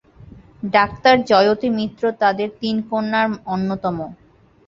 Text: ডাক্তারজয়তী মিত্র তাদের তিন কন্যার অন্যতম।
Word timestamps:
ডাক্তারজয়তী 0.73 1.67
মিত্র 1.77 2.03
তাদের 2.21 2.49
তিন 2.61 2.75
কন্যার 2.89 3.27
অন্যতম। 3.45 3.97